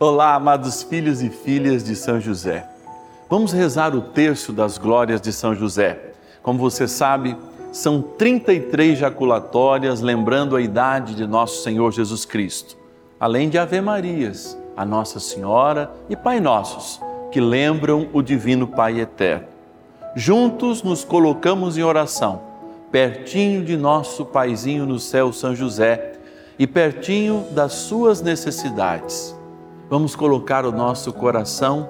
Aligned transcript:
Olá, 0.00 0.36
amados 0.36 0.84
filhos 0.84 1.22
e 1.22 1.28
filhas 1.28 1.82
de 1.82 1.96
São 1.96 2.20
José. 2.20 2.64
Vamos 3.28 3.50
rezar 3.50 3.96
o 3.96 4.00
terço 4.00 4.52
das 4.52 4.78
glórias 4.78 5.20
de 5.20 5.32
São 5.32 5.56
José. 5.56 6.12
Como 6.40 6.56
você 6.56 6.86
sabe, 6.86 7.36
são 7.72 8.00
33 8.00 8.96
jaculatórias 8.96 10.00
lembrando 10.00 10.54
a 10.54 10.62
idade 10.62 11.16
de 11.16 11.26
nosso 11.26 11.64
Senhor 11.64 11.90
Jesus 11.90 12.24
Cristo, 12.24 12.76
além 13.18 13.48
de 13.48 13.58
Ave 13.58 13.80
Marias, 13.80 14.56
a 14.76 14.84
Nossa 14.84 15.18
Senhora 15.18 15.90
e 16.08 16.14
Pai 16.14 16.38
Nossos, 16.38 17.00
que 17.32 17.40
lembram 17.40 18.08
o 18.12 18.22
Divino 18.22 18.68
Pai 18.68 19.00
Eterno. 19.00 19.48
Juntos 20.14 20.80
nos 20.80 21.02
colocamos 21.02 21.76
em 21.76 21.82
oração, 21.82 22.40
pertinho 22.92 23.64
de 23.64 23.76
nosso 23.76 24.24
Paizinho 24.24 24.86
no 24.86 25.00
céu, 25.00 25.32
São 25.32 25.56
José, 25.56 26.12
e 26.56 26.68
pertinho 26.68 27.44
das 27.50 27.72
suas 27.72 28.22
necessidades 28.22 29.36
Vamos 29.90 30.14
colocar 30.14 30.66
o 30.66 30.72
nosso 30.72 31.12
coração 31.14 31.88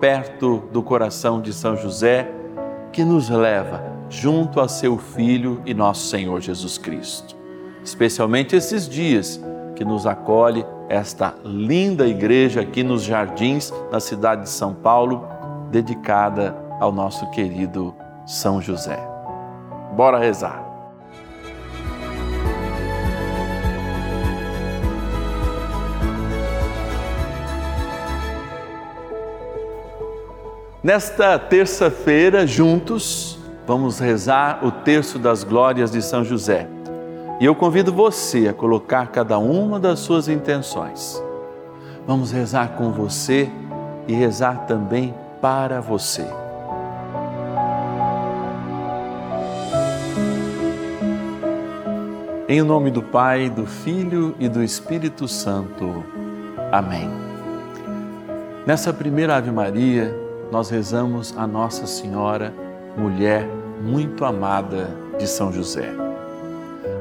perto 0.00 0.62
do 0.72 0.82
coração 0.82 1.42
de 1.42 1.52
São 1.52 1.76
José, 1.76 2.30
que 2.90 3.04
nos 3.04 3.28
leva 3.28 3.82
junto 4.08 4.60
a 4.60 4.68
seu 4.68 4.96
Filho 4.96 5.60
e 5.66 5.74
nosso 5.74 6.06
Senhor 6.06 6.40
Jesus 6.40 6.78
Cristo. 6.78 7.36
Especialmente 7.82 8.56
esses 8.56 8.88
dias 8.88 9.38
que 9.76 9.84
nos 9.84 10.06
acolhe 10.06 10.64
esta 10.88 11.34
linda 11.44 12.06
igreja 12.06 12.62
aqui 12.62 12.82
nos 12.82 13.02
jardins 13.02 13.70
da 13.90 14.00
cidade 14.00 14.42
de 14.42 14.50
São 14.50 14.72
Paulo, 14.72 15.26
dedicada 15.70 16.56
ao 16.80 16.90
nosso 16.90 17.30
querido 17.30 17.94
São 18.24 18.60
José. 18.60 18.98
Bora 19.94 20.18
rezar. 20.18 20.73
Nesta 30.84 31.38
terça-feira, 31.38 32.46
juntos, 32.46 33.38
vamos 33.66 33.98
rezar 33.98 34.62
o 34.62 34.70
terço 34.70 35.18
das 35.18 35.42
glórias 35.42 35.90
de 35.90 36.02
São 36.02 36.22
José. 36.22 36.68
E 37.40 37.46
eu 37.46 37.54
convido 37.54 37.90
você 37.90 38.48
a 38.48 38.52
colocar 38.52 39.06
cada 39.06 39.38
uma 39.38 39.80
das 39.80 40.00
suas 40.00 40.28
intenções. 40.28 41.24
Vamos 42.06 42.32
rezar 42.32 42.76
com 42.76 42.92
você 42.92 43.48
e 44.06 44.12
rezar 44.12 44.66
também 44.66 45.14
para 45.40 45.80
você. 45.80 46.26
Em 52.46 52.60
nome 52.60 52.90
do 52.90 53.02
Pai, 53.02 53.48
do 53.48 53.64
Filho 53.64 54.34
e 54.38 54.50
do 54.50 54.62
Espírito 54.62 55.26
Santo. 55.26 56.04
Amém. 56.70 57.10
Nessa 58.66 58.92
primeira 58.92 59.36
Ave 59.36 59.50
Maria, 59.50 60.23
nós 60.50 60.70
rezamos 60.70 61.34
a 61.36 61.46
Nossa 61.46 61.86
Senhora, 61.86 62.52
mulher 62.96 63.48
muito 63.82 64.24
amada 64.24 64.90
de 65.18 65.26
São 65.26 65.52
José. 65.52 65.92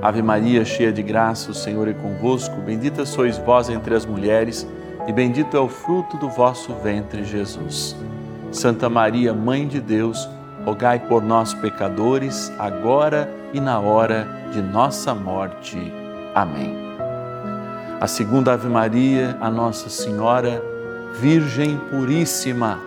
Ave 0.02 0.22
Maria, 0.22 0.66
cheia 0.66 0.92
de 0.92 1.02
graça, 1.02 1.52
o 1.52 1.54
Senhor 1.54 1.88
é 1.88 1.94
convosco, 1.94 2.56
bendita 2.62 3.06
sois 3.06 3.38
vós 3.38 3.70
entre 3.70 3.96
as 3.96 4.06
mulheres, 4.06 4.68
e 5.08 5.12
bendito 5.12 5.56
é 5.56 5.60
o 5.60 5.70
fruto 5.70 6.18
do 6.18 6.30
vosso 6.30 6.74
ventre, 6.76 7.24
Jesus. 7.24 7.96
Santa 8.52 8.90
Maria, 8.90 9.34
Mãe 9.34 9.68
de 9.68 9.80
Deus, 9.80 10.30
rogai 10.66 11.00
por 11.00 11.24
nós, 11.24 11.54
pecadores, 11.54 12.52
agora 12.58 13.30
e 13.54 13.60
na 13.60 13.80
hora 13.80 14.28
de 14.52 14.62
nossa 14.62 15.14
morte. 15.14 15.78
Amém. 16.36 16.76
A 18.00 18.08
segunda 18.08 18.54
Ave 18.54 18.68
Maria, 18.68 19.38
a 19.40 19.50
Nossa 19.50 19.90
Senhora, 19.90 20.62
Virgem 21.20 21.78
Puríssima, 21.90 22.78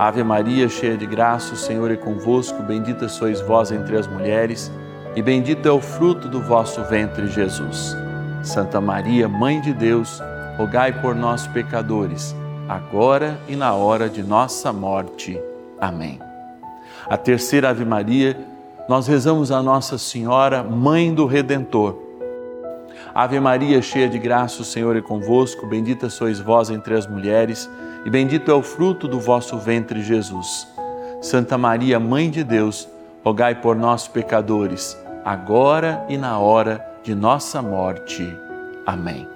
Ave 0.00 0.24
Maria, 0.24 0.66
cheia 0.66 0.96
de 0.96 1.04
graça, 1.04 1.52
o 1.52 1.58
Senhor 1.58 1.90
é 1.90 1.94
convosco, 1.94 2.62
bendita 2.62 3.06
sois 3.06 3.42
vós 3.42 3.70
entre 3.70 3.98
as 3.98 4.06
mulheres, 4.06 4.72
e 5.14 5.20
bendito 5.20 5.68
é 5.68 5.70
o 5.70 5.78
fruto 5.78 6.26
do 6.26 6.40
vosso 6.40 6.82
ventre, 6.84 7.26
Jesus. 7.26 7.94
Santa 8.42 8.80
Maria, 8.80 9.28
Mãe 9.28 9.60
de 9.60 9.74
Deus, 9.74 10.18
rogai 10.56 10.90
por 11.02 11.14
nós, 11.14 11.46
pecadores, 11.48 12.34
agora 12.66 13.38
e 13.46 13.54
na 13.54 13.74
hora 13.74 14.08
de 14.08 14.22
nossa 14.22 14.72
morte. 14.72 15.38
Amém. 15.78 16.18
A 17.06 17.18
terceira 17.18 17.68
Ave 17.68 17.84
Maria, 17.84 18.34
nós 18.88 19.06
rezamos 19.06 19.52
a 19.52 19.62
Nossa 19.62 19.98
Senhora, 19.98 20.62
Mãe 20.62 21.12
do 21.12 21.26
Redentor. 21.26 21.94
Ave 23.14 23.38
Maria, 23.38 23.82
cheia 23.82 24.08
de 24.08 24.18
graça, 24.18 24.62
o 24.62 24.64
Senhor 24.64 24.96
é 24.96 25.02
convosco, 25.02 25.66
bendita 25.66 26.08
sois 26.08 26.40
vós 26.40 26.70
entre 26.70 26.94
as 26.94 27.06
mulheres, 27.06 27.68
e 28.04 28.10
bendito 28.10 28.50
é 28.50 28.54
o 28.54 28.62
fruto 28.62 29.06
do 29.06 29.20
vosso 29.20 29.58
ventre, 29.58 30.02
Jesus. 30.02 30.66
Santa 31.20 31.58
Maria, 31.58 32.00
Mãe 32.00 32.30
de 32.30 32.42
Deus, 32.42 32.88
rogai 33.22 33.54
por 33.54 33.76
nós, 33.76 34.08
pecadores, 34.08 34.96
agora 35.24 36.04
e 36.08 36.16
na 36.16 36.38
hora 36.38 36.84
de 37.02 37.14
nossa 37.14 37.60
morte. 37.60 38.26
Amém. 38.86 39.28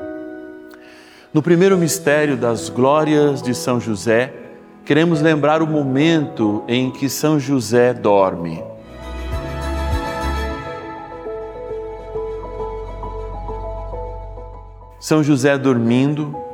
No 1.33 1.43
primeiro 1.43 1.77
mistério 1.77 2.37
das 2.37 2.69
glórias 2.69 3.43
de 3.43 3.55
São 3.55 3.81
José, 3.81 4.33
queremos 4.85 5.21
lembrar 5.21 5.63
o 5.63 5.67
momento 5.67 6.63
em 6.69 6.91
que 6.91 7.09
São 7.09 7.39
José 7.39 7.93
dorme. 7.93 8.63
São 14.99 15.23
José 15.23 15.59
dormindo, 15.59 16.35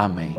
Amém. 0.00 0.34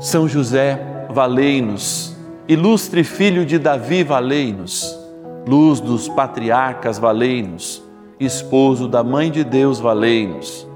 São 0.00 0.26
José, 0.26 1.06
valei-nos. 1.10 2.16
Ilustre 2.48 3.04
filho 3.04 3.44
de 3.44 3.58
Davi, 3.58 4.02
valei-nos. 4.02 4.98
Luz 5.46 5.78
dos 5.78 6.08
patriarcas, 6.08 6.98
valei-nos. 6.98 7.82
Esposo 8.18 8.88
da 8.88 9.04
Mãe 9.04 9.30
de 9.30 9.44
Deus, 9.44 9.78
valei-nos. 9.78 10.66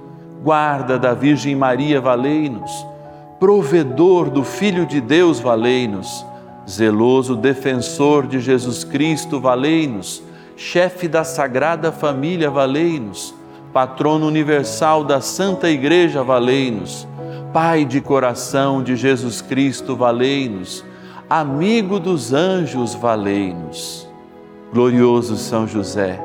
Guarda 0.43 0.99
da 0.99 1.15
Virgem 1.15 1.57
Maria, 1.57 2.03
valei-nos. 2.03 2.87
Provedor 3.41 4.29
do 4.29 4.45
Filho 4.45 4.85
de 4.85 5.01
Deus, 5.01 5.41
valei-nos. 5.41 6.23
Zeloso 6.69 7.35
defensor 7.35 8.27
de 8.27 8.41
Jesus 8.41 8.85
Cristo, 8.85 9.41
valei-nos. 9.41 10.23
Chefe 10.55 11.09
da 11.09 11.25
Sagrada 11.25 11.91
Família, 11.91 12.51
valei-nos 12.51 13.35
patrono 13.75 14.29
universal 14.29 15.03
da 15.03 15.21
Santa 15.21 15.69
Igreja, 15.69 16.23
valei-nos. 16.23 17.09
Pai 17.53 17.85
de 17.85 18.01
coração 18.01 18.81
de 18.81 18.95
Jesus 18.95 19.43
Cristo, 19.43 19.97
valei-nos. 19.97 20.85
Amigo 21.29 21.99
dos 21.99 22.33
anjos, 22.33 22.95
valei-nos. 22.95 24.09
Glorioso 24.73 25.37
São 25.37 25.67
José, 25.67 26.25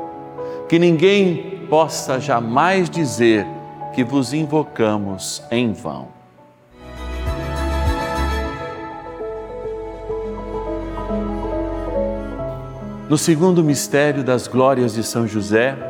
que 0.68 0.78
ninguém 0.78 1.66
possa 1.68 2.20
jamais 2.20 2.88
dizer 2.88 3.44
que 3.92 4.04
vos 4.04 4.32
invocamos 4.32 5.42
em 5.50 5.72
vão. 5.72 6.06
No 13.08 13.18
segundo 13.18 13.64
mistério 13.64 14.22
das 14.22 14.46
glórias 14.46 14.94
de 14.94 15.02
São 15.02 15.26
José, 15.26 15.89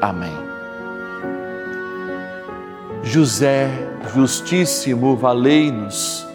Amém. 0.00 0.32
José 3.02 3.68
Justíssimo, 4.14 5.16
valei-nos. 5.16 6.26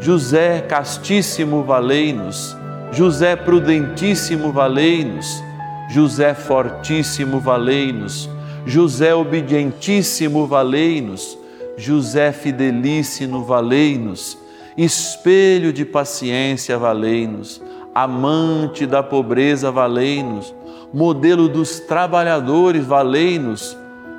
José 0.00 0.60
Castíssimo, 0.62 1.62
valei-nos. 1.62 2.56
José 2.92 3.36
Prudentíssimo, 3.36 4.52
valei-nos. 4.52 5.42
José 5.90 6.34
Fortíssimo, 6.34 7.40
valei-nos. 7.40 8.28
José 8.66 9.14
Obedientíssimo, 9.14 10.46
valei-nos. 10.46 11.38
José 11.76 12.32
Fidelíssimo, 12.32 13.44
valei-nos. 13.44 14.38
Espelho 14.76 15.72
de 15.72 15.84
paciência, 15.84 16.78
valei-nos. 16.78 17.60
Amante 17.94 18.86
da 18.86 19.02
pobreza, 19.02 19.70
valei-nos. 19.70 20.54
Modelo 20.92 21.48
dos 21.48 21.80
trabalhadores, 21.80 22.84
valei-nos 22.84 23.76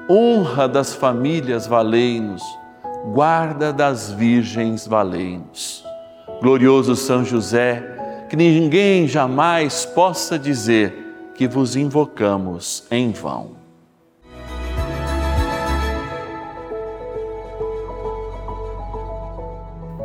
honra 0.10 0.68
das 0.68 0.96
famílias, 0.96 1.68
valei-nos, 1.68 2.42
guarda 3.14 3.72
das 3.72 4.12
virgens, 4.12 4.88
valei-nos. 4.88 5.86
Glorioso 6.42 6.96
São 6.96 7.24
José, 7.24 8.26
que 8.28 8.36
ninguém 8.36 9.08
jamais 9.08 9.86
possa 9.86 10.40
dizer 10.40 11.32
que 11.36 11.48
vos 11.48 11.76
invocamos 11.76 12.86
em 12.90 13.12
vão. 13.12 13.52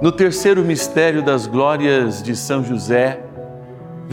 No 0.03 0.13
terceiro 0.13 0.63
mistério 0.63 1.23
das 1.23 1.47
glórias 1.47 2.23
de 2.23 2.37
São 2.37 2.63
José, 2.63 3.23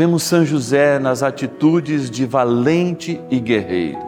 vemos 0.01 0.23
São 0.23 0.43
José 0.43 0.97
nas 0.97 1.21
atitudes 1.21 2.09
de 2.09 2.25
valente 2.25 3.21
e 3.29 3.39
guerreiro. 3.39 3.99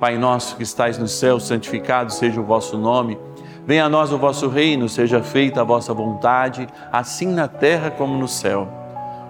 Pai 0.00 0.18
nosso 0.18 0.56
que 0.56 0.64
estais 0.64 0.98
no 0.98 1.06
céu, 1.06 1.38
santificado 1.38 2.12
seja 2.12 2.40
o 2.40 2.44
vosso 2.44 2.76
nome. 2.76 3.16
Venha 3.64 3.84
a 3.84 3.88
nós 3.88 4.10
o 4.10 4.18
vosso 4.18 4.48
reino, 4.48 4.88
seja 4.88 5.22
feita 5.22 5.60
a 5.60 5.64
vossa 5.64 5.94
vontade, 5.94 6.66
assim 6.90 7.28
na 7.28 7.46
terra 7.46 7.88
como 7.88 8.18
no 8.18 8.26
céu. 8.26 8.66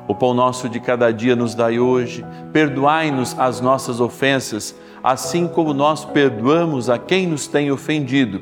O 0.09 0.15
pão 0.15 0.33
nosso 0.33 0.67
de 0.67 0.81
cada 0.81 1.13
dia 1.13 1.37
nos 1.37 1.55
dai 1.55 1.79
hoje. 1.79 2.25
Perdoai-nos 2.51 3.39
as 3.39 3.61
nossas 3.61 4.01
ofensas, 4.01 4.75
assim 5.03 5.47
como 5.47 5.75
nós 5.75 6.07
perdoamos 6.07 6.89
a 6.89 6.97
quem 6.97 7.27
nos 7.27 7.47
tem 7.47 7.71
ofendido. 7.71 8.41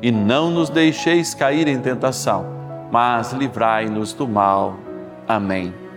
E 0.00 0.10
não 0.10 0.50
nos 0.50 0.70
deixeis 0.70 1.34
cair 1.34 1.68
em 1.68 1.78
tentação, 1.78 2.46
mas 2.90 3.34
livrai-nos 3.34 4.14
do 4.14 4.26
mal. 4.26 4.78
Amém. 5.28 5.87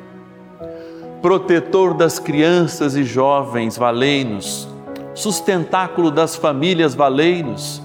Protetor 1.21 1.93
das 1.93 2.17
crianças 2.19 2.95
e 2.95 3.03
jovens, 3.03 3.77
valei-nos 3.77 4.71
sustentáculo 5.13 6.09
das 6.09 6.35
famílias, 6.35 6.95
valei-nos, 6.95 7.81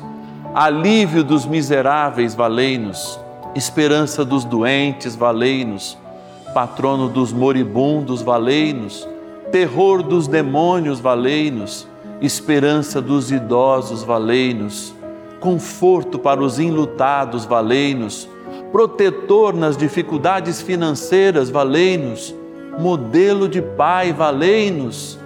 alívio 0.54 1.24
dos 1.24 1.44
miseráveis, 1.44 2.34
valei-nos, 2.34 3.18
esperança 3.54 4.24
dos 4.24 4.44
doentes, 4.44 5.16
valei-nos, 5.16 5.98
patrono 6.54 7.08
dos 7.08 7.32
moribundos, 7.32 8.22
valei-nos, 8.22 9.06
terror 9.50 10.02
dos 10.02 10.28
demônios, 10.28 11.00
valei-nos, 11.00 11.86
esperança 12.20 13.00
dos 13.00 13.30
idosos, 13.30 14.02
valei-nos, 14.02 14.94
conforto 15.40 16.18
para 16.18 16.42
os 16.42 16.58
enlutados, 16.58 17.44
valei-nos, 17.44 18.28
protetor 18.72 19.52
nas 19.52 19.76
dificuldades 19.76 20.62
financeiras, 20.62 21.50
valei-nos, 21.50 22.34
modelo 22.78 23.48
de 23.48 23.62
pai, 23.62 24.12
valei-nos 24.12 25.18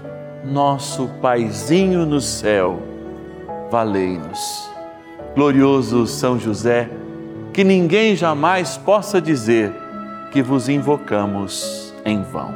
nosso 0.44 1.08
Paizinho 1.20 2.06
no 2.06 2.20
céu, 2.20 2.82
valei-nos. 3.70 4.70
Glorioso 5.34 6.06
São 6.06 6.38
José, 6.38 6.88
que 7.52 7.62
ninguém 7.62 8.16
jamais 8.16 8.76
possa 8.76 9.20
dizer 9.20 9.72
que 10.32 10.42
vos 10.42 10.68
invocamos 10.68 11.94
em 12.04 12.22
vão. 12.22 12.54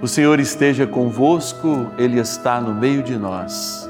O 0.00 0.06
Senhor 0.06 0.38
esteja 0.40 0.86
convosco, 0.86 1.86
Ele 1.98 2.18
está 2.18 2.60
no 2.60 2.74
meio 2.74 3.02
de 3.02 3.16
nós. 3.16 3.88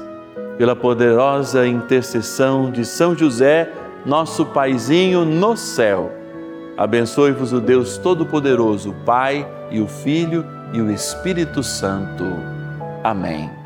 Pela 0.57 0.75
poderosa 0.75 1.67
intercessão 1.67 2.71
de 2.71 2.83
São 2.85 3.15
José, 3.15 3.71
nosso 4.05 4.45
Paizinho 4.45 5.23
no 5.23 5.55
céu, 5.55 6.11
abençoe-vos 6.79 7.51
o 7.51 7.59
Deus 7.59 7.97
Todo-Poderoso, 7.97 8.91
o 8.91 8.93
Pai 9.03 9.45
e 9.69 9.81
o 9.81 9.87
Filho 9.87 10.45
e 10.73 10.79
o 10.79 10.89
Espírito 10.89 11.61
Santo. 11.61 12.23
Amém. 13.03 13.58